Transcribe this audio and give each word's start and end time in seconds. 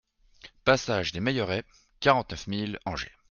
PASSAGE 0.65 1.11
DES 1.11 1.19
MEILLERAIES, 1.21 1.63
quarante-neuf 1.99 2.47
mille 2.47 2.79
Angers 2.85 3.11